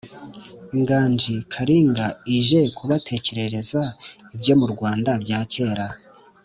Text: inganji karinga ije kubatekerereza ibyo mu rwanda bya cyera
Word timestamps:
inganji 0.75 1.33
karinga 1.51 2.05
ije 2.37 2.59
kubatekerereza 2.77 3.81
ibyo 4.35 4.53
mu 4.59 4.65
rwanda 4.73 5.11
bya 5.23 5.39
cyera 5.51 5.85